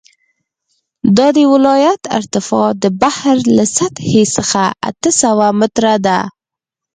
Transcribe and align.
د 1.17 1.19
دې 1.35 1.45
ولایت 1.53 2.01
ارتفاع 2.17 2.67
د 2.83 2.85
بحر 3.01 3.37
له 3.57 3.65
سطحې 3.77 4.23
څخه 4.35 4.61
اته 4.89 5.11
سوه 5.21 5.47
متره 5.59 5.95
ده 6.05 6.19